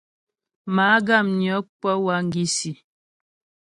[0.75, 2.71] Má'a Guamnyə kwə wágisî.